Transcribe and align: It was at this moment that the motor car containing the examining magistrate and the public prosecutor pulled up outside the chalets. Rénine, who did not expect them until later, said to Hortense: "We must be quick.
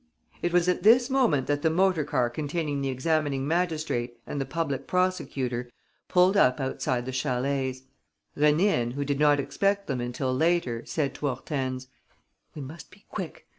It 0.41 0.51
was 0.51 0.67
at 0.67 0.81
this 0.81 1.11
moment 1.11 1.45
that 1.45 1.61
the 1.61 1.69
motor 1.69 2.03
car 2.03 2.27
containing 2.31 2.81
the 2.81 2.89
examining 2.89 3.47
magistrate 3.47 4.17
and 4.25 4.41
the 4.41 4.47
public 4.47 4.87
prosecutor 4.87 5.69
pulled 6.07 6.35
up 6.35 6.59
outside 6.59 7.05
the 7.05 7.11
chalets. 7.11 7.83
Rénine, 8.35 8.93
who 8.93 9.05
did 9.05 9.19
not 9.19 9.39
expect 9.39 9.85
them 9.85 10.01
until 10.01 10.33
later, 10.33 10.83
said 10.87 11.13
to 11.13 11.27
Hortense: 11.27 11.85
"We 12.55 12.61
must 12.63 12.89
be 12.89 13.05
quick. 13.11 13.45